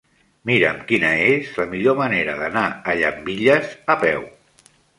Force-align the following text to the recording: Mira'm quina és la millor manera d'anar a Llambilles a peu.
Mira'm 0.49 0.79
quina 0.91 1.11
és 1.25 1.51
la 1.61 1.67
millor 1.75 1.97
manera 2.01 2.35
d'anar 2.41 2.65
a 2.95 2.99
Llambilles 3.03 3.79
a 3.97 4.01
peu. 4.07 4.29